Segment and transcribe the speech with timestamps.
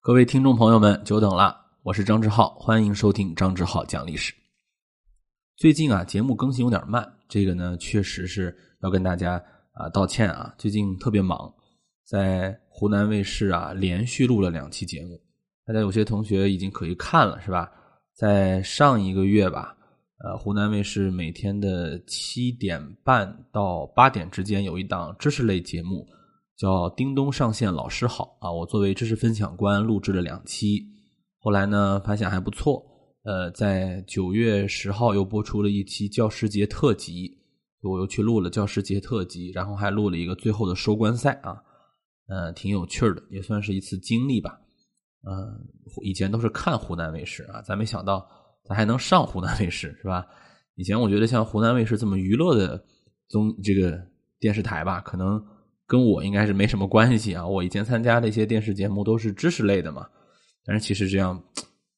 [0.00, 4.32] 各位听众朋友们，久等了，我是张志浩，欢迎收听张志浩讲历史。
[5.56, 9.42] 最近啊，节目更新有点慢，这个呢，确实是要跟大家
[9.72, 10.54] 啊道歉啊。
[10.56, 11.52] 最近特别忙，
[12.06, 15.20] 在湖南卫视啊连续录了两期节目，
[15.66, 17.68] 大家有些同学已经可以看了，是吧？
[18.14, 19.76] 在上一个月吧，
[20.24, 26.06] 呃，湖南卫视每天的七点半到八点之间有一档知识类节目。
[26.58, 28.50] 叫叮咚上线，老师好啊！
[28.50, 30.84] 我作为知识分享官录制了两期，
[31.38, 32.84] 后来呢反响还不错。
[33.22, 37.38] 呃，在九月十号又播出了一期教师节特辑，
[37.80, 41.62] 我又去录了教师节特辑，然后还录了一个最后的收官赛啊，
[42.26, 44.58] 呃，挺有趣的，也算是一次经历吧。
[45.28, 45.64] 嗯，
[46.02, 48.28] 以前都是看湖南卫视啊，咱没想到
[48.64, 50.26] 咱还能上湖南卫视，是吧？
[50.74, 52.84] 以前我觉得像湖南卫视这么娱乐的
[53.28, 53.96] 综这个
[54.40, 55.40] 电视台吧，可能。
[55.88, 57.46] 跟我应该是没什么关系啊！
[57.46, 60.06] 我以前参加的一些电视节目都是知识类的嘛，
[60.66, 61.42] 但是其实这样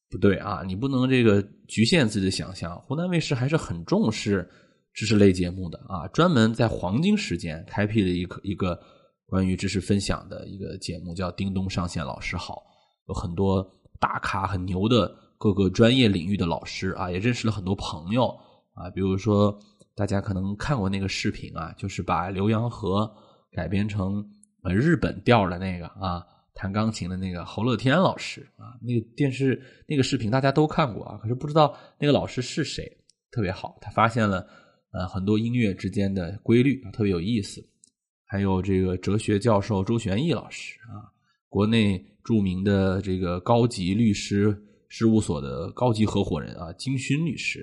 [0.09, 0.63] 不对啊！
[0.65, 2.81] 你不能这个局限自己的想象。
[2.83, 4.49] 湖南卫视还是很重视
[4.95, 8.81] 知识类节目的啊，专门在黄金时间开辟了一个一个
[9.27, 12.63] 关于知识分享的一个节目，叫“叮咚上线老师好”，
[13.11, 13.69] 有很多
[13.99, 18.29] 大咖、很牛的各个专业领域的老师啊，也认识了很多朋友
[18.73, 18.89] 啊。
[18.91, 19.59] 比如说，
[19.97, 23.13] 大家可能看过那个视频啊，就是把浏阳河。
[23.53, 24.25] 改编成
[24.63, 32.85] 呃日本调的那个啊，弹钢琴的那个侯乐天老师啊，那个电视那个视频大家都看过啊，可是不知道那个老师是谁，
[33.31, 34.47] 特别好，他发现了
[34.93, 37.61] 呃很多音乐之间的规律，特别有意思。
[38.25, 41.11] 还有这个哲学教授周玄义老师啊，
[41.49, 44.57] 国内著名的这个高级律师
[44.89, 47.61] 事务所的高级合伙人啊，金勋律师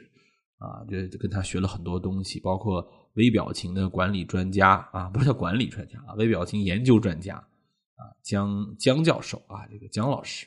[0.58, 2.86] 啊，这跟他学了很多东西，包括。
[3.18, 10.46] 微表情的管理专家啊，不是叫管理专家啊，微表情研究专家啊，姜姜教授啊，这个姜老师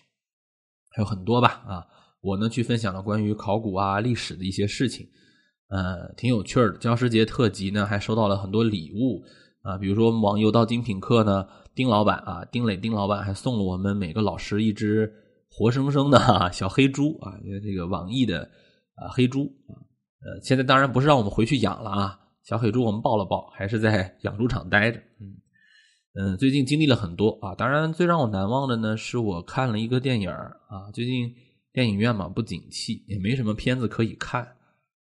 [0.91, 1.87] 还有很多吧啊，
[2.21, 5.09] 我呢去分享了关于考古啊、历史的一些事情，
[5.69, 6.73] 呃，挺有趣的。
[6.79, 9.25] 教师节特辑呢，还收到了很多礼物
[9.63, 15.13] 啊，比如说网友到精品课呢，丁老板啊，丁磊丁老板还送了我们每个老师一只
[15.51, 18.48] 活生生的小黑猪啊，因为这个网易的
[18.95, 19.75] 啊黑猪啊，
[20.23, 22.20] 呃，现在当然不是让我们回去养了啊。
[22.50, 24.98] 小黑猪，我们抱了抱，还是在 养猪场待着。
[25.20, 25.36] 嗯
[26.14, 30.90] 嗯，最近经历了很多啊，当然最让我难忘的呢，是我看了一个电影啊。
[30.92, 31.33] 最近
[31.72, 34.44] 电影院嘛不景气，也没什么片子可以看。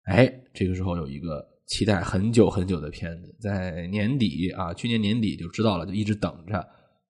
[0.04, 6.64] 哎，这个时候有一个期待很久很久的片子，在年底啊，去年年底就知道了，就一直等着，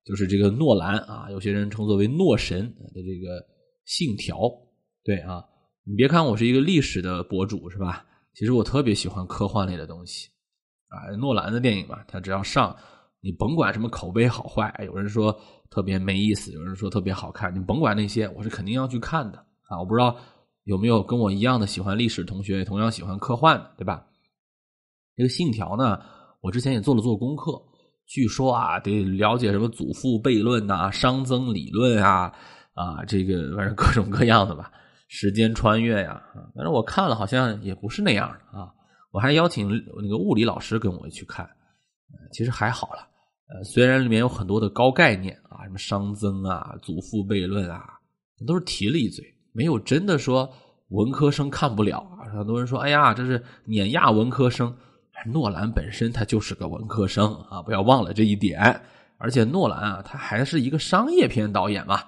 [0.06, 3.42] 就是这个诺兰啊，有些人称作为诺神的这个
[3.84, 4.38] 《信条》。
[5.04, 5.44] 对啊，
[5.84, 8.06] 你别看我是一个历史的博主，是吧？
[8.34, 10.30] 其实我特别喜欢科幻类的东西，
[10.88, 12.76] 啊，诺兰的电影嘛，他只要上，
[13.20, 15.38] 你甭管什么口碑好坏，有人说
[15.70, 19.38] 特别没意思，有人说特别好看，你甭管那些，我是肯定要去看的
[19.68, 19.78] 啊！
[19.80, 20.16] 我不知道
[20.64, 24.06] 有没有跟我一样的喜欢历史同学，也同样喜欢科幻的，对吧？
[25.16, 26.00] 这个《信条》呢，
[26.40, 27.62] 我之前也做了做功课，
[28.06, 32.34] 据说啊，得了解什么祖父悖论呐、熵增理论啊，
[32.74, 34.72] 啊，这个反正各种各样的吧。
[35.14, 36.24] 时间穿越呀，
[36.56, 38.72] 但是我看了好像也不是那样的啊。
[39.12, 39.68] 我还邀请
[40.02, 41.46] 那个物理老师跟我去看，
[42.32, 43.06] 其实还好了。
[43.50, 48.00] 呃，虽然里面有很多的高概念啊，什么熵增啊、祖父悖论啊，
[48.48, 50.50] 都是提了一嘴，没有真的说
[50.92, 52.32] 文科生看不了啊。
[52.32, 54.74] 很多人说，哎呀，这是碾压文科生。
[55.26, 58.82] 诺兰本身他就是个文科生啊，不要忘了这一点。
[59.18, 62.02] 而且诺兰啊，他还是一个商业片导演嘛。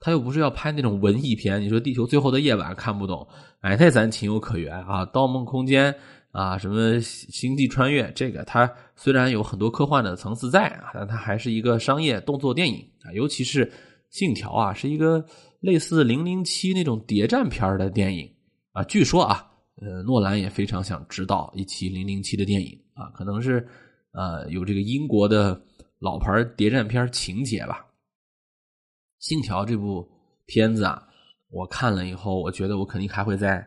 [0.00, 3.28] 他又不是要拍那种文艺片，你说《地球最后的夜晚》看不懂，
[3.60, 5.92] 哎，那咱情有可原啊，《盗梦空间》
[6.32, 13.66] 啊，什么《星际穿越》，这个它虽然有很多科幻的层次在啊，但它还是一个商业动作电影啊，尤其是
[14.08, 15.22] 《信条》啊，是一个
[15.60, 18.26] 类似《零零七》那种谍战片的电影
[18.72, 18.82] 啊。
[18.84, 19.46] 据说啊，
[19.82, 23.68] 呃，诺兰也非常想知道一期《零零七》的电影啊，可能是
[24.12, 25.60] 呃有这个英国的
[25.98, 27.84] 老牌谍战片情节吧。
[29.20, 30.10] 《信条》这部
[30.46, 31.06] 片子啊，
[31.50, 33.58] 我看了以后，我觉得我肯定还会再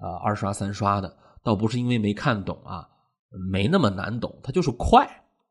[0.00, 1.16] 呃二刷三刷的。
[1.44, 2.88] 倒不是因为没看懂啊，
[3.50, 5.04] 没那么难懂，它就是快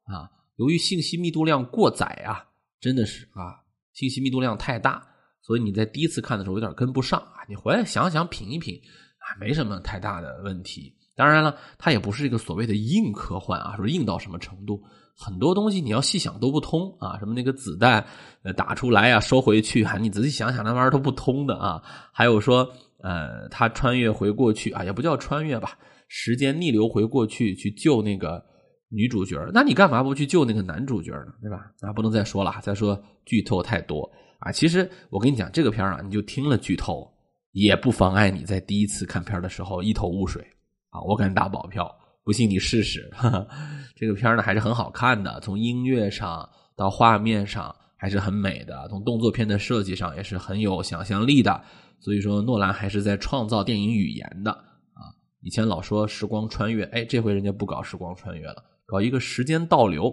[0.03, 0.29] 啊。
[0.57, 2.45] 由于信息密度量过载啊，
[2.79, 3.61] 真的是啊，
[3.93, 5.05] 信息密度量太大，
[5.41, 7.45] 所以你在第一次看的时候有点跟不上啊。
[7.47, 8.81] 你回来想想品一品
[9.19, 10.95] 啊，没什么太大的问题。
[11.13, 14.81] 当然了，它也不是一个所谓的硬科幻啊，说硬到什么程度。
[15.23, 18.03] 很多东西你要细想都不通啊，什么那个子弹
[18.41, 21.79] 呃打出来啊收回去啊，你仔细想想那玩意儿都不通的啊。
[22.11, 22.67] 还有说
[23.03, 25.77] 呃他穿越回过去啊，也不叫穿越吧，
[26.07, 28.43] 时间逆流回过去去救那个
[28.89, 31.31] 女主角，那你干嘛不去救那个男主角呢？
[31.41, 31.71] 对吧？
[31.81, 34.09] 啊，不能再说了，再说剧透太多
[34.39, 34.51] 啊。
[34.51, 37.07] 其实我跟你讲，这个片儿啊，你就听了剧透，
[37.51, 40.41] 也不妨碍你在第一次看片的时候一头雾水
[40.89, 40.99] 啊。
[41.03, 41.89] 我敢打保票，
[42.23, 43.09] 不信你试试。
[43.95, 51.61] 这个片呢还是很好看的，从音乐上到画面上还是很美的，从动作片的设计上也是很有想象力的。
[51.99, 55.13] 所以说，诺兰还是在创造电影语言的啊。
[55.41, 60.11] 以前老说时光穿越，哎，这回人家不搞时光穿越了，搞一个时间倒流。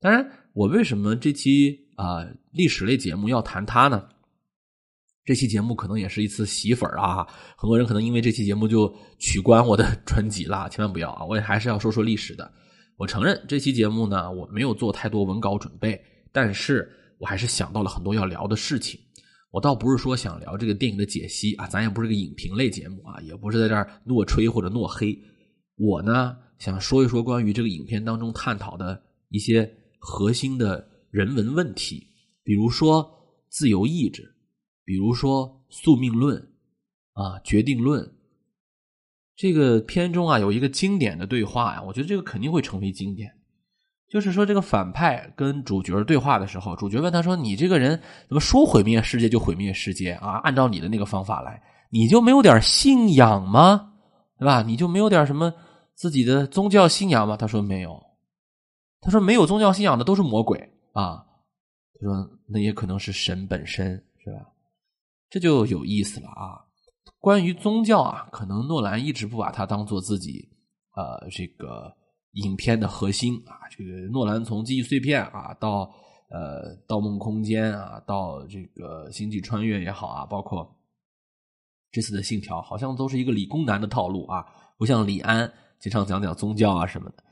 [0.00, 4.08] 当然，我为什么这期啊历史类节目要谈它呢？
[5.26, 7.26] 这期节目可能也是一次洗粉啊，
[7.58, 11.24] 很多人可能因为这期节目就取关我的 专辑了，千万不要啊！
[11.24, 12.48] 我也还是要说说历史的。
[12.96, 16.00] 我承认这期节目呢，我没有做太多文稿准备，
[16.32, 16.88] 但是
[17.18, 19.00] 我还是想到了很多要聊的事情。
[19.50, 25.18] 我倒不是说想聊这个电影的解析啊，咱也不是个影评类节目啊，也不是在这儿诺吹或者诺黑。
[25.76, 29.68] 我呢想说一说关于这个影片当中探讨的一些
[29.98, 32.06] 核心的人文问题，
[32.44, 33.10] 比如说
[33.48, 34.22] 自由意志，
[34.86, 36.38] 比如说宿命论
[37.12, 38.10] 啊，决定论。
[39.34, 43.30] 这个片中啊有一个经典的对话呀，我觉得这个肯定会成为经典。
[44.08, 50.38] 就是说，这个反派跟主角对话的时候，主角问他说：“你这个人怎么说毁灭世界就毁灭世界啊？
[50.44, 51.60] 按照你的那个方法来，
[51.90, 53.94] 你就没有点信仰吗？
[54.38, 54.62] 对吧？
[54.62, 55.52] 你就没有点什么
[55.96, 58.00] 自己的宗教信仰吗？”他说：“没有。”
[59.02, 61.26] 他说：“没有宗教信仰的都是魔鬼啊。”
[62.00, 64.48] 他说：“那也可能是神本身，是吧？”
[65.30, 66.64] 这就有意思了啊。
[67.18, 70.48] 关于宗教啊，可能诺兰一直不把它当做自己
[70.94, 71.94] 呃这个。
[72.44, 75.90] 影片的核心啊，这个诺兰从记忆碎片啊，到
[76.28, 80.70] 呃《盗梦空间》啊，到这个《星际穿越》也好啊，包括
[81.90, 84.44] 这次的《信条》，好像都是一个理工男的套路啊，
[84.76, 85.50] 不像李安
[85.80, 87.24] 经常讲讲宗教啊什么的。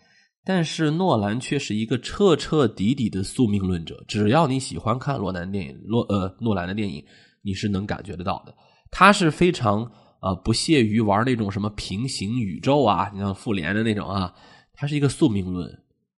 [0.42, 4.02] 但是诺兰却是一个彻彻底底的宿命论者。
[4.08, 7.04] 只要你喜欢看诺兰电影，诺呃诺兰的电影，
[7.44, 8.54] 你是能感觉得到的。
[8.90, 14.34] 他是非常呃不屑于玩那种什么平行宇宙啊，你像复联的那种啊。
[14.76, 15.70] 它是一个宿命论。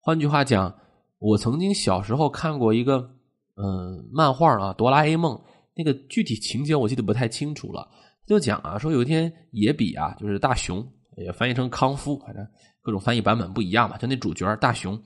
[0.01, 0.73] 换句话讲，
[1.19, 3.11] 我曾经小时候看过一个
[3.57, 5.37] 嗯漫画啊，《哆啦 A 梦》
[5.75, 7.89] 那个具体情节我记得不太清楚了。
[8.27, 10.87] 就讲啊，说有一天野比啊，就是大雄，
[11.17, 12.47] 也翻译成康夫，反正
[12.81, 13.99] 各种翻译版本不一样嘛。
[13.99, 14.97] 就那主角大雄，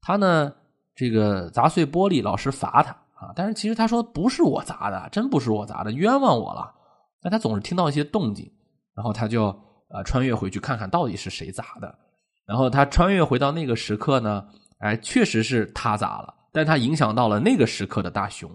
[0.00, 0.52] 他呢
[0.96, 3.32] 这个砸碎玻璃，老师罚他啊。
[3.34, 6.74] 但是其实他说不是我砸的，真不是我砸的，冤枉我了。
[7.20, 8.50] 但他总是听到一些动静，
[8.94, 9.46] 然后他就
[9.90, 11.98] 呃穿越回去看看到底是谁砸的。
[12.46, 14.46] 然后他穿越回到那个时刻呢，
[14.78, 18.50] 哎，确实是他砸了，但他影响到了那个时刻的大雄，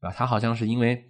[0.00, 1.04] 啊，他好像是因为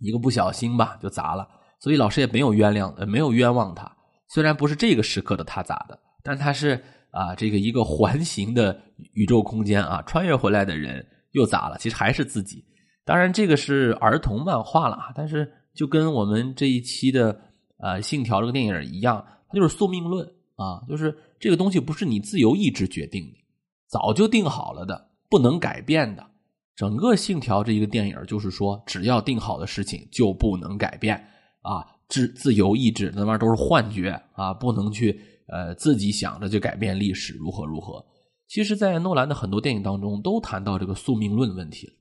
[0.00, 1.46] 一个不小心吧，就砸了，
[1.80, 3.90] 所以老师也没有原谅，呃，没有冤枉他。
[4.28, 8.80] 虽然不是这个时刻的他砸的，但他是啊，这个一个环形的
[9.12, 12.64] 宇宙空间啊，穿越回来的人又砸了，其实还是自己。
[13.04, 17.40] 当然，这个是儿童漫画了，但是就跟我们这一期的
[17.78, 20.28] 呃《信条》这个电影一样，它就是宿命论。
[20.56, 23.38] 啊，就是这个东西不是你自由意志决定的，
[23.86, 26.26] 早就定好了的，不能改变的。
[26.74, 31.16] 整个《信条》这一个电影就是说，只要定好的事情就不能改变
[31.62, 38.04] 啊，自自由意志那玩意儿都是幻觉啊，不能去呃自己想着就改变历史如何如何。
[38.48, 41.92] 其实，在诺兰的很多电影当中都谈到这个宿命论问题了。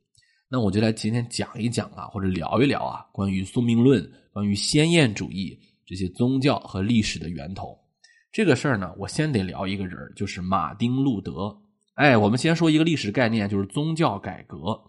[0.49, 7.77] 那我就来今天讲一讲啊，或者聊一聊啊，关于宿命论、关于先验主义这些宗教和历史的源头。
[8.31, 11.53] 这个事儿呢，我先得聊一个人，就是马丁·路德。
[11.95, 14.81] 哎，我们先说一个历史概念，就是宗教改革。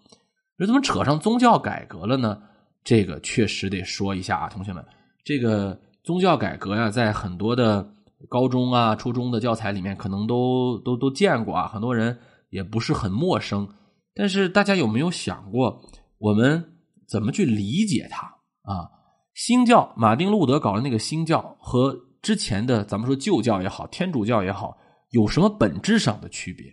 [0.57, 2.41] 这怎么扯上宗教改革了呢？
[2.85, 4.85] 这个确实得说一下啊，同学们，
[5.25, 7.93] 这个宗教改革呀，在很多的
[8.29, 12.19] 高中啊、初中的教材里面，可能都都都见过啊，很多人
[12.51, 13.69] 也不是很陌生。
[14.15, 15.83] 但是大家有没有想过，
[16.19, 18.27] 我们怎么去理解它
[18.63, 18.91] 啊？
[19.35, 22.05] 新教，马丁·路德搞的那个新教和。
[22.21, 24.77] 之前的咱们说旧教也好，天主教也好，
[25.11, 26.67] 有什么本质上的区别？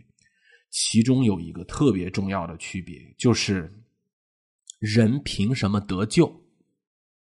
[0.72, 3.72] 其中有一个特别重要的区别，就是
[4.80, 6.26] 人凭什么得救？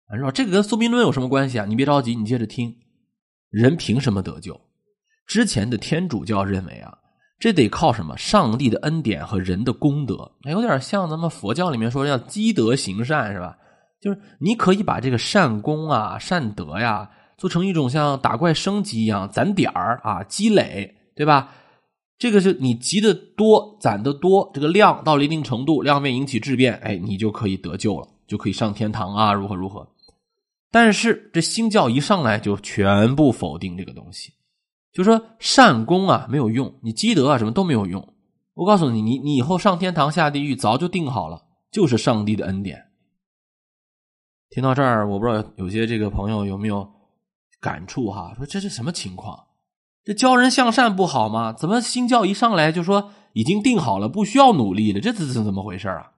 [0.05, 1.65] 啊，说这个跟宿命论有什么关系啊？
[1.65, 2.77] 你别着急，你接着听。
[3.53, 4.59] 人凭什么得救？
[5.27, 6.97] 之前的天主教认为啊，
[7.39, 8.17] 这得靠什么？
[8.17, 13.55] 上帝的恩典和人的功德，有点像咱们佛教里面说要积德行善，是吧？
[14.01, 17.11] 就是你可以把这个善功啊、善德呀。
[17.37, 21.49] 做成一种像打怪升级一样攒点儿啊，积累，对吧？
[22.17, 29.85] 这个是你积的多，攒的多，这个量到了一定程度，量变引起质变，哎，你就可以得救了，就可以上天堂啊，如何如何？
[30.73, 34.33] 但是这新教一上来就全部否定这个东西，
[34.91, 38.15] 就说善功啊没有用，你积德啊什么都没有用。
[38.55, 42.87] 我告诉你，你你以后上天堂下地狱早就定好了，就是上帝的恩典。
[44.49, 46.91] 听到这儿，我不知道有些这个朋友有没有
[47.61, 48.33] 感触哈？
[48.35, 49.45] 说这是什么情况？
[50.03, 51.53] 这教人向善不好吗？
[51.53, 54.99] 怎么新教一上来就说已经定好了，不需要努力了？
[54.99, 56.13] 这这是怎么回事啊？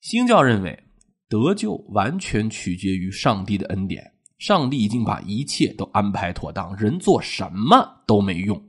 [0.00, 0.87] 新教认为
[1.28, 8.60] 得救完全取决于上帝的恩典，上帝已经把一切都安排妥当，人做什么都没用，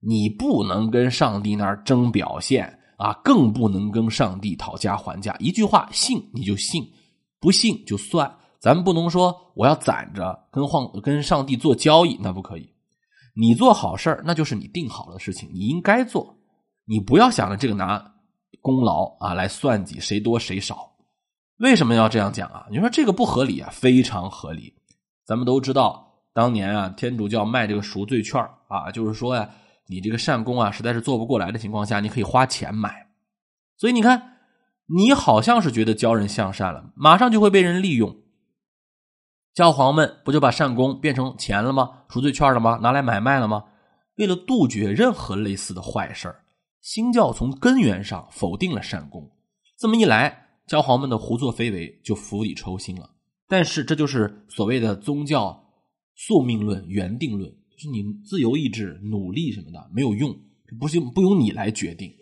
[0.00, 5.34] 你不能跟上帝那儿争表现啊，更不能跟上帝讨价还价。
[5.38, 6.86] 一句话，信你就信。
[7.40, 12.68] 不信就算，咱们不能说我要攒着跟晃跟上帝做交易，那不可以。
[13.34, 16.36] 你做好事那就是你定好的事情，你应该做。
[16.84, 18.12] 你不要想着这个拿
[18.60, 20.87] 功劳啊来算计谁多谁少。
[21.58, 22.66] 为什么要这样讲啊？
[22.70, 23.70] 你说这个不合理啊？
[23.72, 24.74] 非常合理。
[25.24, 29.48] 咱们都知道，当年啊，天主教卖这个赎罪券啊，就是说呀，
[29.86, 33.08] 你这个善功啊，实在是做不过来的情况下，你可以花钱买。
[33.76, 34.34] 所以你看。
[34.90, 38.16] 你好像是觉得教人向善了，马上就会被人利用。
[39.52, 42.04] 教皇们不就把善功变成钱了吗？
[42.08, 42.78] 赎罪券了吗？
[42.80, 43.64] 拿来买卖了吗？
[44.16, 46.34] 为了杜绝任何类似的坏事
[46.80, 49.30] 新教从根源上否定了善功。
[49.78, 53.10] 这么一来，教皇们的胡作非为就釜底抽薪了。
[53.48, 55.64] 但是这就是所谓的宗教
[56.14, 60.38] 宿命论、原定论，就是你自由意志、努力什么的没有用，
[60.78, 62.14] 不是不由你来决定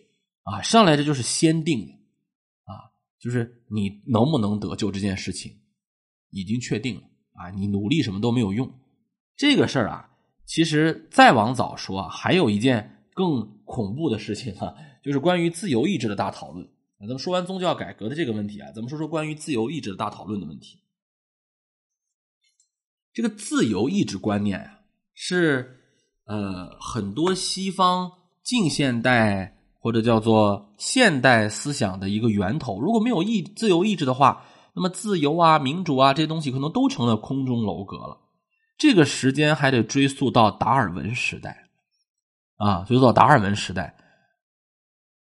[0.45, 0.63] 啊！
[0.63, 1.93] 上来这就是先定的。
[3.19, 5.51] 就是你能不能得救这件事情，
[6.31, 7.51] 已经确定了啊！
[7.51, 8.73] 你努力什么都没有用。
[9.35, 10.11] 这个事儿啊，
[10.45, 14.73] 其实再往早说，还有一件更恐怖的事情哈，
[15.03, 16.69] 就是关于自由意志的大讨论。
[17.01, 20.79] 咱们说完宗教改革的这个问题啊，咱们说说关于自由意志的大讨论的问题。
[23.13, 24.81] 这个自由意志观念呀，
[25.15, 25.81] 是
[26.25, 28.13] 呃很多西方
[28.43, 29.53] 近现代。
[29.79, 32.81] 或者叫做现代思想的一个源头。
[32.81, 38.19] 如果没有意自由意志的话，那么自由啊、民主啊这些东西可能都成了空中楼阁了。
[38.77, 41.69] 这个时间还得追溯到达尔文时代
[42.57, 43.97] 啊，追溯到达尔文时代。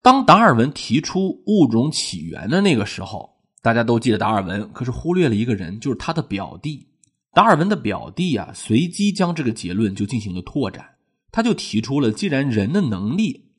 [0.05, 3.27] 当达尔文提出物种起源的那个时候，
[3.63, 6.87] 大家都记得达尔文，可是忽略了一个人，就是他的表弟。
[7.33, 10.87] 达尔文的表弟啊，随机将这个结论就进行了拓展，
[11.31, 13.49] 他就提出了，既然人的能力。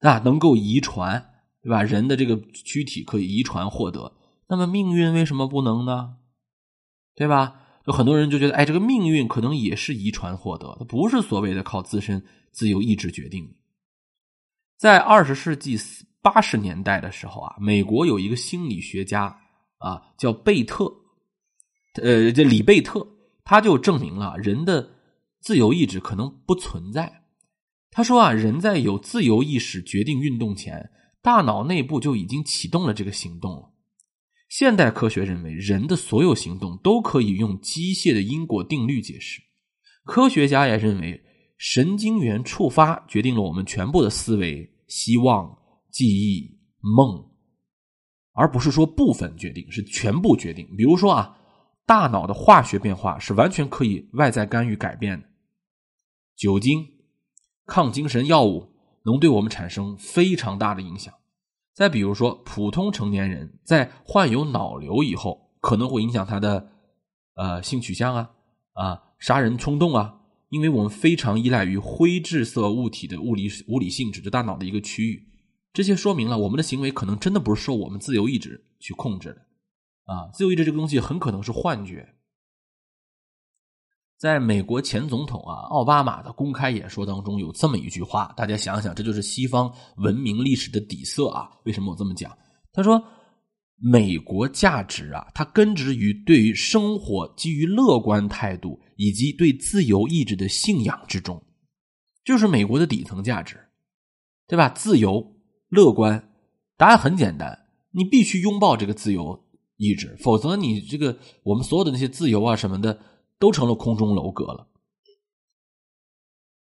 [0.00, 1.30] 啊，能够遗传，
[1.62, 1.82] 对吧？
[1.82, 4.12] 人的这个躯体可以遗传获得，
[4.50, 6.16] 那么命运为什么不能呢？
[7.14, 7.62] 对吧？
[7.86, 13.54] 有很多人就觉得，哎，这个命运可能也是遗传获得，它不是所谓的靠自身自由意志决定的。
[14.78, 15.76] 在二十世纪
[16.22, 19.36] 八十年代的时候啊，美国有一个心理学家
[19.78, 20.84] 啊，叫贝特，
[22.00, 23.04] 呃，这李贝特，
[23.44, 24.88] 他就证明了人的
[25.40, 27.24] 自由意志可能不存在。
[27.90, 30.88] 他说啊，人在有自由意识决定运动前，
[31.20, 33.72] 大脑内部就已经启动了这个行动了。
[34.48, 39.42] 现代科学认为，人的所有行动都可以用机械的因果定律解释。
[40.04, 41.20] 科学家也认为，
[41.58, 45.58] 神经元触发决定了我们全部的思维、希望、
[45.90, 47.28] 记忆、梦，
[48.32, 50.66] 而不是说部分决定，是全部决定。
[50.76, 51.36] 比如说啊，
[51.84, 55.26] 大脑的化学变化是完全可以外在干预改变的，
[56.36, 56.86] 酒精。
[57.66, 58.66] 抗精神药物
[59.04, 61.12] 能对我们产生非常大的影响。
[61.74, 66.70] 再比如说，普通成年人在患有脑瘤以后，可能会影响他的
[67.34, 68.30] 呃性取向啊
[68.72, 70.17] 啊杀人冲动啊，
[70.50, 75.22] 因为我们非常依赖于灰质色物体的物理物理性质，这大脑的一个区域。
[75.72, 82.14] 这些说明了我们的行为可能真的不是受我们自由意志去控制的啊，自由意志这个东西很可能是幻觉。
[84.16, 91.48] 在美国前总统啊奥巴马的公开演说当中，有这么一句话，大家想想，这就是西方文明历史的底色啊。
[91.64, 92.36] 为什么我这么讲？
[92.72, 93.00] 他说
[93.78, 101.42] ：“美国价值啊，它根植于对于生活基于乐观态度以及对自由意志的信仰之中，
[102.22, 103.70] 就是美国的底层价值，
[104.46, 104.68] 对吧？
[104.68, 105.34] 自由、
[105.70, 106.30] 乐观，
[106.76, 113.00] 答案很简单，你必须拥抱这个自由意志，否则你这个我们所有的那些自由啊什么的。”
[113.40, 114.66] 都成了空中楼阁了。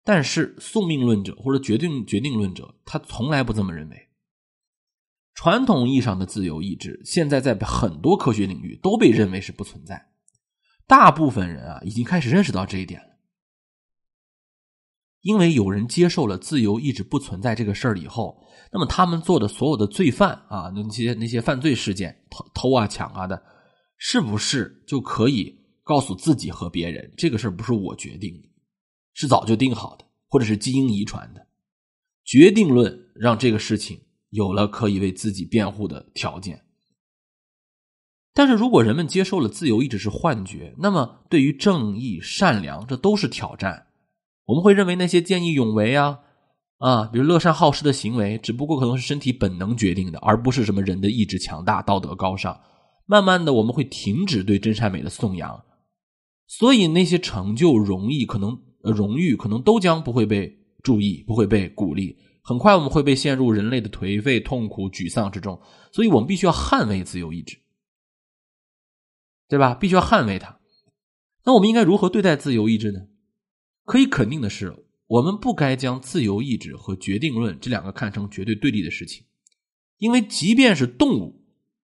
[0.02, 4.08] 但是宿命论者或者决定决定论者，他从来不这么认为。
[5.32, 10.10] 传统意义上的自由意志，现在在很多科学领域都被认为是不存在。
[10.86, 13.08] 大部分人啊，已经开始认识到这一点了。
[15.20, 23.42] 因为有人接受了自由意志不存在这个事儿以后，那么他们做的所有的罪犯啊，那些那些犯罪事件，偷偷啊、抢啊的，
[23.96, 25.64] 是不是就可以？
[25.82, 28.48] 告诉自己和别人，这个事儿不是我决定的，
[29.14, 31.46] 是早就定好的，或者是基因遗传的。
[32.24, 34.00] 决定论让这个事情
[34.30, 36.65] 有了可以为自己辩护的条件。
[38.36, 43.86] 但是如果人们接受了自由意志是幻觉，那么对于正义、善良，这都是挑战。
[44.44, 46.18] 我们会认为那些见义勇为啊，
[46.76, 52.60] 啊，比如乐善好施的行为，只不过可能是身体本能决定的，而不是什么人的意志强大、道德高尚。
[53.06, 55.64] 慢慢的，我们会停止对真善美的颂扬，
[56.46, 62.14] 所以那些成就、荣誉可能、荣誉可能都将不会被注意，不会被鼓励。
[62.42, 65.58] 很快，我们会被陷入人类的颓废、痛苦、沮丧之中。
[65.90, 67.56] 所以我们必须要捍卫自由意志。
[69.48, 69.74] 对吧？
[69.74, 70.58] 必须要捍卫它。
[71.44, 73.00] 那我们应该如何对待自由意志呢？
[73.84, 74.74] 可以肯定的是，
[75.06, 79.24] 我们不该将自由意志和决定论这两个看成绝对对立的事情。
[79.98, 81.40] 因为即便是动物，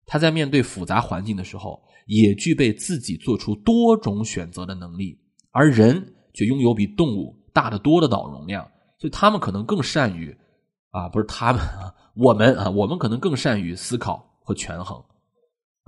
[0.07, 8.65] 它在面对复杂环境的时候，也具备自己做出多种选择的能力，而人却拥有比动物大得多的脑容量，
[8.99, 10.35] 所以他们可能更善于
[10.91, 15.05] 啊，不是他们啊，我们啊，我们可能更善于思考和权衡。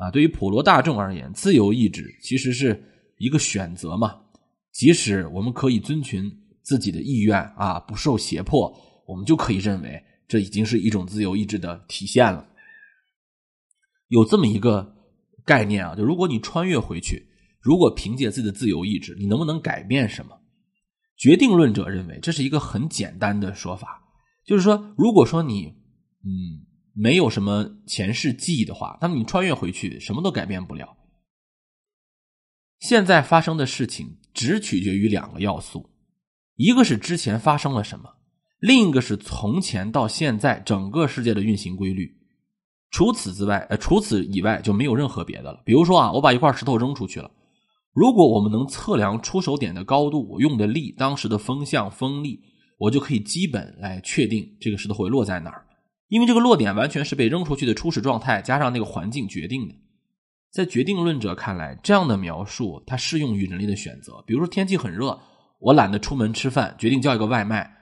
[0.01, 2.83] 啊，对于普罗大众而言，自由意志其实是
[3.19, 4.19] 一个选择嘛。
[4.73, 6.31] 即使我们可以遵循
[6.63, 8.75] 自己的意愿啊，不受胁迫，
[9.07, 12.49] 我们就可以认为这已经是一种自由意志的体现了。
[14.09, 14.91] 有这么一个
[15.45, 17.23] 概念啊，就如果你穿越回去，
[17.61, 20.35] 如果凭借自己的自由意志，你能不能改变什么？
[21.19, 24.03] 决定论者认为这是一个很简单的说法，
[24.47, 25.67] 就是说，如果说你，
[26.25, 26.70] 嗯。
[27.01, 30.99] 没有什么前世记忆的话，那么你穿越回去什么都改变不了。
[32.79, 35.89] 现在发生的事情只取决于两个要素，
[36.57, 38.17] 一个是之前发生了什么，
[38.59, 42.19] 另一个是从前到现在整个世界的运行规律。
[42.91, 45.63] 除此之外，呃，除此以外就没有任何别的了。
[45.65, 47.31] 比如说啊，我把一块石头扔出去了，
[47.95, 52.43] 如果我们能测量出手点的高度、我用的力、当时的风向、风力，
[52.77, 55.67] 我就可以基本来确定这个石头会落在哪儿。
[56.11, 59.75] 因为这个落点完全是被扔出去的初始状态加上那个环境决定的，
[60.51, 64.23] 在决定论者看来，这样的描述它适用于人类的选择。
[64.27, 65.17] 比如说天气很热，
[65.61, 67.73] 我懒得出门吃饭，决定叫一个外卖。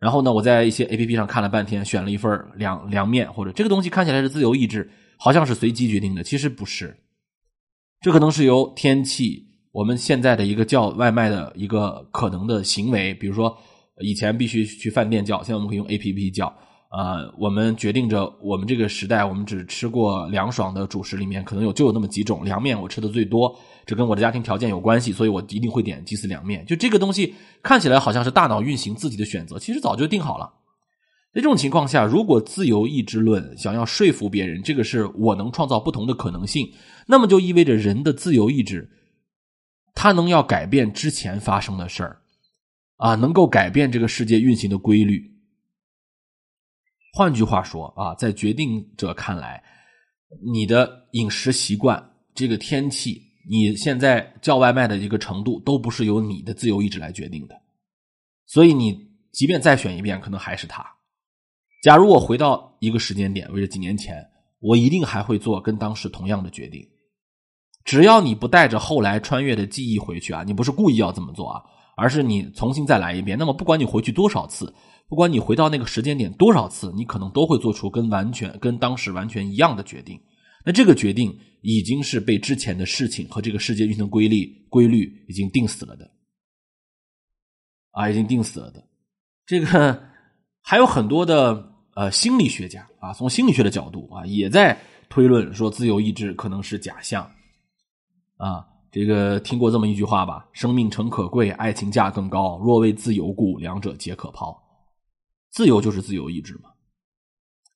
[0.00, 6.94] 然后呢，我在一些 A P P 上看了半天，选了一份凉凉面，或者这个东西看起来是自由意志，好像是随机决定的，其实不是。
[8.00, 13.56] 这可能是由天气，我们现在的一个叫外卖的一个可能的行为，比如说
[14.00, 16.52] 以前必须去饭店叫，现在我们可以用 A P P 叫。
[16.96, 23.54] 啊，我们决定着，我们这个时代，我们只吃过凉爽的主食，里面可能有就有那么几种凉面，我吃的最多，
[23.84, 26.64] 这跟我的家庭条件有关系，所以我一定会点鸡丝凉面。
[26.64, 30.50] 就这个东西看起来好像是大脑运行自己的选择，其实早就定好了。
[31.34, 36.66] 在这种情况下，如果自由意志论想要说服别人，这个是我能创造不同的可能性，
[37.06, 38.88] 那么就意味着人的自由意志，
[39.94, 42.16] 它能要改变之前发生的事儿，
[42.96, 45.35] 啊，能够改变这个世界运行的规律。
[47.16, 49.62] 换句话说啊，在决定者看来，
[50.52, 51.98] 你的饮食习惯、
[52.34, 57.58] 这个天气、你现在叫外卖的一个程度，都不是由你的自由意志来决定的。
[58.44, 58.94] 所以，你
[59.32, 60.84] 即便再选一遍，可能还是他。
[61.82, 64.22] 假如我回到一个时间点，为了几年前，
[64.60, 66.86] 我一定还会做跟当时同样的决定。
[67.86, 71.62] 只要你不带着后来穿越的记忆回去啊，你不是故意要这么做啊，
[71.96, 73.38] 而是你重新再来一遍。
[73.38, 74.70] 那么，不管你回去多少次。
[75.08, 80.20] 不管你回到那个时间点多少次，你可能都会做出跟完全跟当时完全一样的决定。
[80.64, 86.10] 那这个决定已经是被之前的事情和这个世界运行规律规律已经定死了的，
[87.92, 88.84] 啊，已经定死了的。
[89.46, 90.02] 这个
[90.60, 94.76] 还有很多的呃心理学家啊，从心理学的角度啊，也在
[95.08, 97.22] 推论说自由意志可能是假象。
[98.38, 102.58] 啊，这个听过这么一句话吧：“生命诚可贵，爱情价更高。
[102.58, 104.60] 若为自由故，两者皆可抛。”
[105.56, 106.68] 自由就是自由意志嘛，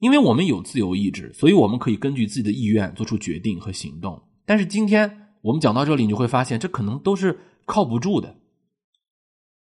[0.01, 4.23] 因为我们有自由意志，所以我们可以根据自己的意愿做出决定和行动。
[4.45, 8.37] 但是今天我们讲到这里，你就会发现这可能都是靠不住的。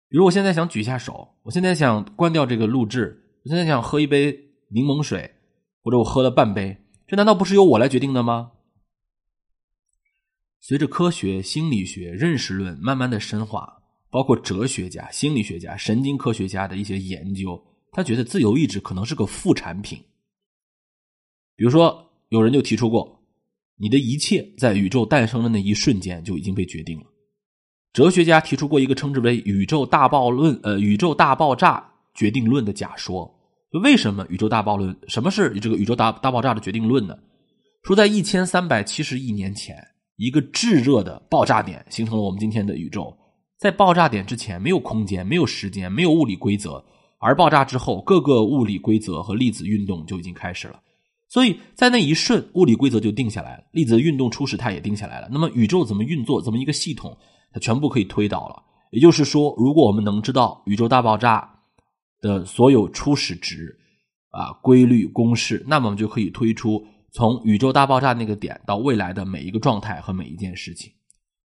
[0.08, 4.30] 比如我现在想举一下手，我现在想关掉这个录制，我现在想喝一杯
[4.68, 5.34] 柠檬水，
[5.82, 8.52] 或者我喝了半杯，这难道不是由我来决定的吗？
[10.60, 17.60] 随着科学、心理学、认识论慢慢的深化，包括哲学家、心理学家、神经科学家的一些研究。
[17.94, 19.98] 他觉得自由意志可能是个副产品，
[21.54, 23.22] 比如说，有人就提出过，
[23.76, 27.06] 你的一切在宇宙诞生的那一瞬间就已经被决定了。
[27.92, 33.32] 哲学家提出过一个称之为“宇宙大爆论”呃，宇宙大爆炸决定论的假说。
[33.72, 34.96] 就为什么宇宙大爆论？
[35.06, 37.16] 什么是这个宇宙大大爆炸的决定论呢？
[37.84, 39.76] 说在一千三百七十亿年前，
[40.16, 43.16] 一个炙热的爆炸点形成了我们今天的宇宙。
[43.58, 46.84] 在爆炸点之前，没有空间，没有时间，没有物理规则。
[47.24, 50.78] 而爆炸之后，各个物理规则和粒子运动就已经开始了。
[51.26, 55.28] 所以在那一瞬，物理规则就定下来了，粒子的运动初始态也定下来了。
[55.32, 57.16] 那么宇宙怎么运作，怎么一个系统，
[57.50, 58.62] 它全部可以推导了。
[58.90, 61.50] 也就是说，如果我们能知道宇宙大爆炸
[62.20, 63.74] 的所有初始值
[64.28, 70.92] 啊、规律、公式，那么我们就可以推出从宇宙大爆炸那个点到未来的每一个状态和每一件事情。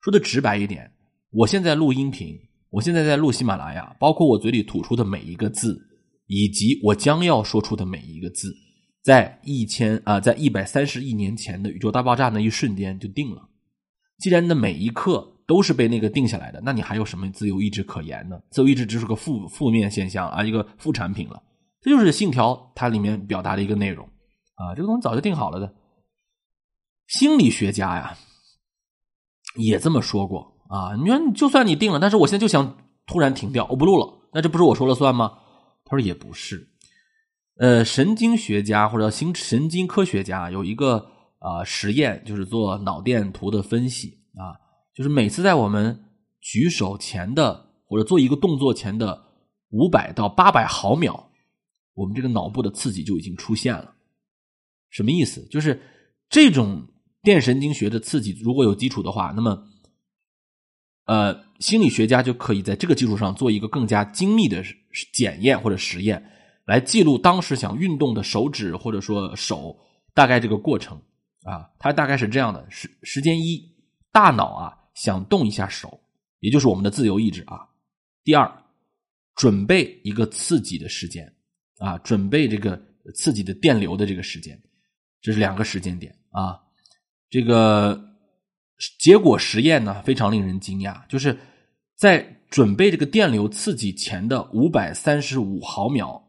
[0.02, 0.92] 说的直白一点，
[1.32, 2.38] 我现在录音频，
[2.70, 5.80] 我现在在录喜马拉雅，包括我嘴里吐出的每一个字，
[6.28, 8.54] 以及我将要说出的每一个字。
[9.02, 13.50] 在一千啊，在一百三十亿年前的宇宙大爆炸那一瞬间就定了。
[14.20, 18.40] 既然的每一刻都是被那个定下来的，那你还有什么自由意志可言呢？
[18.52, 21.42] 自由意志只是个负负面现象啊，一个副产品了。
[21.82, 24.06] 这就是信条它里面表达的一个内容
[24.56, 25.74] 啊，这个东西早就定好了的。
[27.08, 28.18] 心理学家呀
[29.56, 32.78] 也这么说过啊，你说就算你定了，但是我现在就想
[33.08, 35.34] 突然停掉，我不录了，那这不是我说了算吗？
[35.84, 36.70] 他说也不是。
[37.58, 41.08] 呃，神经学家或者新神经科学家有一个
[41.40, 44.54] 啊实验，就是做脑电图的分析啊，
[44.94, 46.06] 就是每次在我们
[46.40, 49.20] 举手前的或者做一个动作前的
[49.72, 51.32] 五百到八百毫秒，
[51.96, 53.96] 我们这个脑部的刺激就已经出现了。
[54.92, 55.46] 什么意思？
[55.50, 55.82] 就是
[56.30, 56.88] 这种
[57.24, 59.62] 电神经学的刺激如果有基础的话，那么
[61.10, 64.64] 呃，心理学家就可以在这个基础上做一个更加精密的
[65.12, 66.24] 检验或者实验。
[66.66, 69.76] 来记录当时想运动的手指或者说手
[70.14, 71.02] 大概这个过程
[71.42, 73.60] 啊，它大概是这样的：时时间一，
[74.12, 76.00] 大脑啊想动一下手，
[76.42, 77.58] 也就是我们的自由意志啊；
[78.24, 78.48] 第二，
[79.34, 81.34] 准备一个刺激的时间
[81.80, 82.80] 啊，准备这个
[83.16, 84.62] 刺激的电流的这个时间，
[85.24, 86.60] 这是两个时间点啊。
[87.32, 88.00] 这个
[88.98, 91.38] 结果实验呢非常令人惊讶，就是
[91.96, 96.24] 在准备这个电流刺激前的五百三十五毫秒。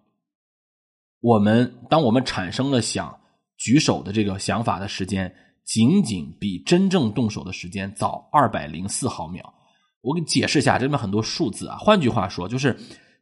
[1.20, 3.20] 我们当我们产生了想
[3.56, 5.32] 举手的这个想法的时间，
[5.64, 9.54] 仅仅比真正动手的时间早二百零四毫秒。
[10.00, 11.76] 我给你解释一下，这里面很多数字啊。
[11.76, 12.74] 换句话说，就是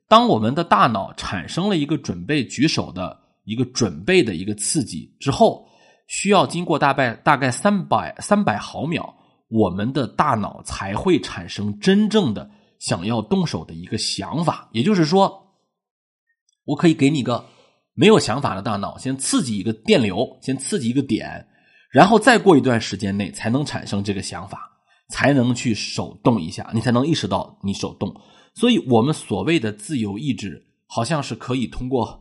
[0.09, 5.69] 当我们的大脑产生了一个准备举手的一个准备的一个刺激之后，
[6.07, 9.13] 需要经过大概大概三百三百毫秒，
[9.49, 14.69] 我们的大脑才会产生真正的想要动手的一个想法。
[14.73, 15.55] 也就是说，
[16.65, 17.45] 我可以给你个。
[18.01, 21.49] 没有想法的大脑，先刺激一个电流，先刺激一个点，
[21.91, 24.71] 然后再过一段时间内才能产生这个想法，
[25.09, 28.15] 才能去手动一下，你才能意识到你手动。
[28.55, 32.21] 所以，我们所谓的自由意志，好像是可以通过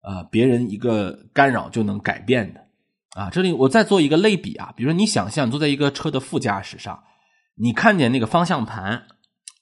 [0.00, 2.66] 呃别人一个干扰就能改变的
[3.10, 3.30] 啊。
[3.30, 7.02] 这里我再做一个类比啊，比如说你想象你坐在一个车的副驾驶上，
[7.54, 9.06] 你看见那个方向盘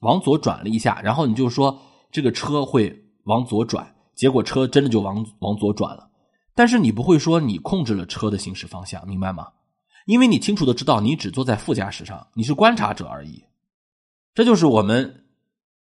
[0.00, 1.80] 往左转了一下，然后你就说
[2.10, 3.94] 这个车会往左转。
[4.14, 6.10] 结果车真的就往往左转了，
[6.52, 9.46] 但是你不会说你控制了车的行驶方向，明白吗？
[10.06, 13.44] 因为你清楚的知道你只坐在副驾驶上，你是观察者而已。
[14.34, 15.26] 这就是我们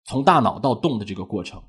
[0.05, 1.59] 从大脑到动的这个过程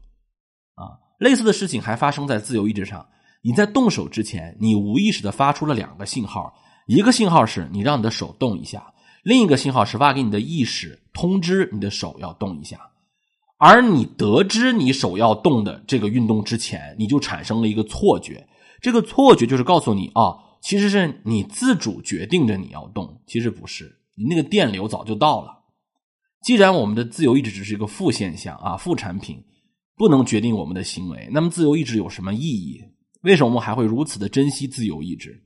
[0.75, 1.01] 啊。
[1.19, 3.09] 类似的事情还发生在自由意志上。
[3.43, 6.55] 你在动手之前，你无意识的发出了两个信号，
[6.87, 12.79] 一个信号是你让你的手动一下，另一个信号是发给你的意识通知你的手要动一下。
[13.59, 18.47] 而你得知你手要动的这个运动之前，你就产生了一个错觉。
[18.81, 25.59] 这个错觉就是告诉你啊，其实是你自主决定着你要动，其实不是，你那个电流早就到了。
[26.43, 29.45] 既然我们的自由意志只是一个负现象啊，副产品
[29.97, 32.83] 不能决定我们的行为，那么自由意志有什么意义？
[33.23, 35.31] 为什么我们还会如此的珍惜自由意志？《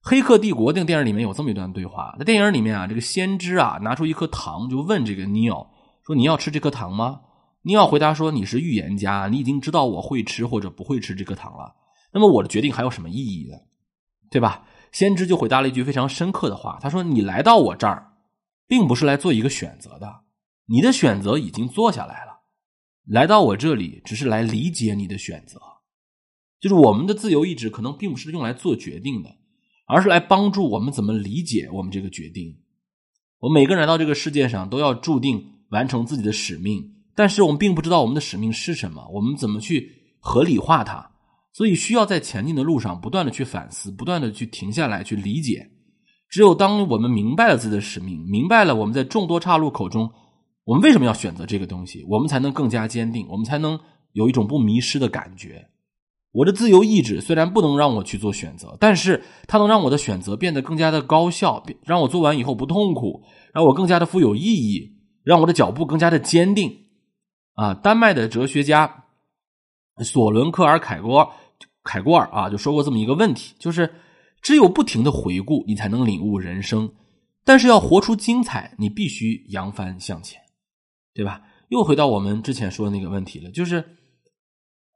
[0.00, 5.70] 黑客帝国》这个电影里面有这么一段对话，在电影里面啊，这个先知啊拿出一颗糖，就问这个尼奥
[6.04, 7.20] 说：“你要吃这颗糖吗？”
[7.62, 11.74] 尼奥回答说你是预言家，你已经知道我会吃或者不会吃这颗糖了。
[12.12, 13.56] 那么我的决定还有什么意义呢？
[14.30, 14.64] 对吧？
[14.90, 18.12] 先知就回答了一句非常深刻的话，他说：“你来到我这儿，
[18.66, 20.20] 并不是来做一个选择的，
[20.66, 22.42] 你的选择已经做下来了。
[23.06, 25.60] 来到我这里，只是来理解你的选择。
[26.62, 29.36] 就是我们的自由意志可能并不是用来做决定的，
[29.86, 32.56] 而是来帮助我们怎么理解我们这个决定。
[33.40, 41.10] 我们每个人来到这个世界上，都要注定完成自己的使命。”但是我们并不知道我们的使命是什么，我们怎么去合理化它？
[41.52, 45.68] 所以需要在前进的路上不断的去反思，不断的去停下来去理解。
[46.30, 50.10] 只有当我们明白了自己的使命，明白了我们在众多岔路口中，
[50.64, 53.78] 我们为什么要选择这个东西，我们才能更加坚定，我们才能
[54.12, 55.68] 有一种不迷失的感觉。
[56.32, 64.90] 我的自由意志虽然不能让我去做选择，但是它能让我的选择变得更加的高效，让我做完以后不痛苦，让我更加的富有意义，
[65.22, 66.74] 让我的脚步更加的坚定。
[67.54, 69.04] 啊，丹麦的哲学家
[70.02, 71.30] 索伦克尔凯郭
[71.84, 73.94] 凯郭尔啊，就说过这么一个问题，就是
[74.40, 76.90] 只有不停的回顾，你才能领悟人生。
[77.44, 80.40] 但是要活出精彩，你必须扬帆向前，
[81.12, 81.42] 对吧？
[81.68, 83.84] 又回到我们之前说的那个问题了，就是，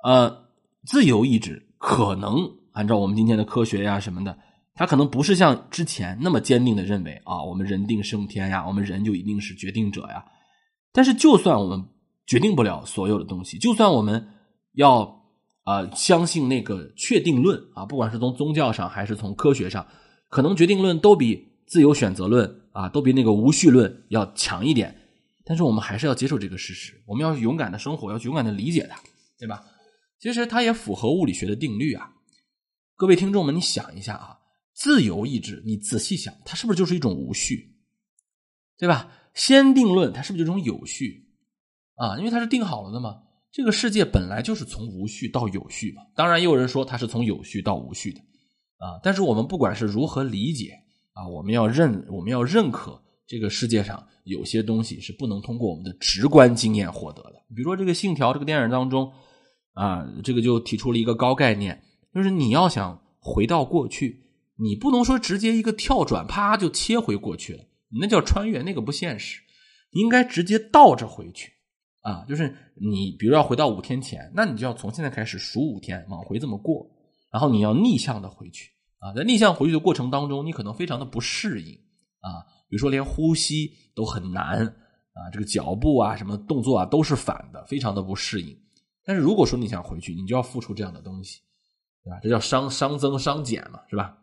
[0.05, 0.46] 呃，
[0.87, 4.39] 自由意志可能按照我们今天的科学呀什么的，
[4.75, 10.25] 它可能不是像之前那么坚定的认为啊，我们人定胜天呀，我们人就一定是决定者呀。
[10.93, 11.85] 但是就算我们
[12.27, 14.27] 决定不了所有的东西，就算我们
[14.75, 15.23] 要
[15.65, 19.87] 啊相信那个确定论啊，不管是从宗教上还是从科学上，
[20.31, 21.55] 可能决定论都比。
[21.67, 24.95] 自由选择论啊，都比那个无序论要强一点，
[25.45, 28.97] 但是我们还是要接受这个事实，我们要勇敢的生活，要勇敢的理解它，
[29.37, 29.65] 对吧？
[30.19, 32.11] 其实它也符合物理学的定律啊。
[32.97, 34.39] 各位听众们，你想一下啊，
[34.75, 37.77] 自由意志，你仔细想，它是不是就是一种无序，
[38.79, 39.13] 对吧？
[39.35, 41.29] 先定论，它是不是就一种有序
[41.97, 42.19] 啊？
[42.19, 43.23] 因为它是定好了的嘛。
[43.53, 46.03] 这个世界本来就是从无序到有序嘛。
[46.15, 48.21] 当然，也有人说它是从有序到无序的
[48.79, 49.01] 啊。
[49.03, 50.83] 但是我们不管是如何理解。
[51.17, 57.43] 啊，我们要认，我们要认可这个世界上有些东西是不能通过我们的直观经验获得的。
[57.55, 59.11] 比如说这个《信条》这个电影当中，
[59.77, 61.85] 啊，这个就提出了一个高概念，
[62.15, 64.25] 就是你要想回到过去，
[64.57, 67.65] 你不能说直接一个跳转，啪就切回过去了，
[68.01, 69.43] 那叫穿越，那个不现实。
[69.91, 71.53] 应该直接倒着回去，
[72.01, 76.91] 啊，就是你比如要回到五天前，那你就要从现在开始数五天，往回这么过，
[77.31, 78.71] 然后你要逆向的回去。
[78.99, 81.75] 啊，在逆向回去的过程当中，你可能非常的不适应
[82.21, 84.67] 啊，比如说连呼吸都很难
[85.13, 88.59] 啊，这个脚步啊，什么动作啊都是反的，非常的不适应。
[89.07, 91.41] 但是如果说你想回去，你就要付出这样的东西，
[92.05, 92.19] 对吧？
[92.23, 94.19] 这叫熵熵增熵减嘛，是吧？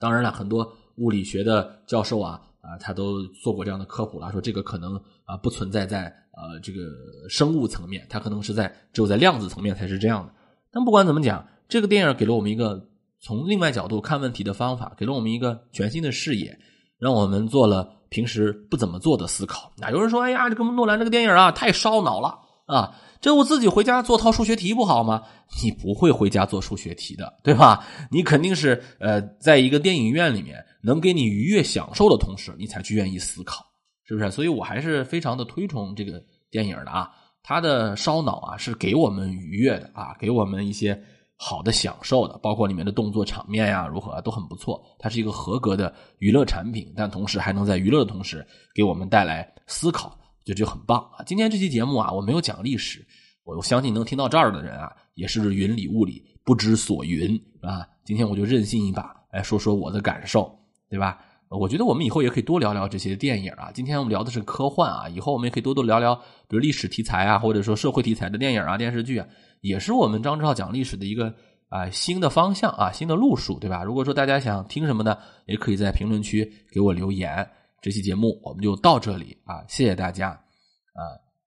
[0.00, 6.80] 当然了，很多物理学的教授啊啊，他都做过这样的科普了，说这个可能啊不存在在呃这个
[7.28, 10.32] 生物层面，它可能是在只有在量子层面才是这样的。
[10.72, 12.88] 但不管怎么讲，这个电影给了我们一个。
[13.18, 16.56] 从另外角度看问题的方法，给了我们一个全新的视野，
[16.98, 19.72] 让我们做了平时不怎么做的思考。
[19.78, 22.94] 那有人说：“哎呀，这个诺兰这个电影啊，太烧脑了啊！
[23.26, 25.20] 这我自己回家做套数学题不好吗？”
[25.60, 27.84] 你不会回家做数学题的，对吧？
[28.08, 33.64] 你肯定是呃，在一个电影院里面能给你愉悦享受的同时，你才去愿意思考，
[34.04, 34.30] 是不是？
[34.30, 37.10] 所以我还是非常的推崇这个电影的啊，
[37.42, 40.96] 它的烧脑啊是给我们愉悦的啊，给我们一些。
[41.38, 44.82] 好的享受的，包括里面的动作场面呀，如何都很不错。
[44.98, 48.42] 它是一个合格的娱乐产品，但同时还能在娱乐的同时
[48.74, 51.24] 给我们带来思考，就就很棒啊！
[51.26, 53.04] 今天这期节目啊，我没有讲历史，
[53.42, 57.84] 我相信能听到这儿的人啊，也是云里雾里不知所云啊。
[58.04, 60.56] 今天我就任性一把，来说说我的感受，
[60.88, 61.18] 对吧？
[61.48, 63.72] 我觉得我们以后也可以多聊聊这些电影啊。
[63.74, 69.26] 今天我们聊的是科幻啊，以后我们也可以多多聊聊，比如历史题材啊，或者说社会题材的电影啊、电视剧啊。
[69.62, 71.34] 也是我们张志浩讲历史的一个
[71.70, 73.82] 啊新的方向啊新的路数，对吧？
[73.82, 77.48] 如果说大家想听什么的，也可以在评论区给我留言。
[77.80, 81.02] 这期节目我们就到这里啊，谢谢大家啊，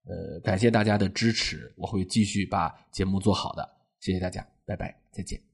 [0.05, 3.67] 呃，感谢大家的支持，我会继续把节目做好的，
[3.99, 5.48] 谢谢大家，拜拜，再见。